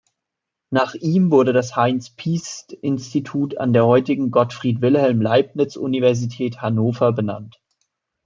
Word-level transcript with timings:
Nach 0.71 0.95
ihm 0.95 1.29
wurde 1.29 1.53
das 1.53 1.75
Heinz-Piest-Institut 1.75 3.59
an 3.59 3.71
der 3.71 3.85
heutigen 3.85 4.31
Gottfried 4.31 4.81
Wilhelm 4.81 5.21
Leibniz 5.21 5.75
Universität 5.75 6.59
Hannover 6.63 7.11
benannt. 7.13 7.61